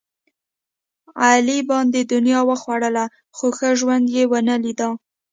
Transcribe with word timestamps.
علي 1.23 1.59
باندې 1.69 1.99
دنیا 2.13 2.39
وخوړله، 2.49 3.05
خو 3.35 3.47
ښه 3.57 3.69
ژوند 3.79 4.05
یې 4.15 4.23
ونه 4.31 4.55
لیدا. 4.63 4.89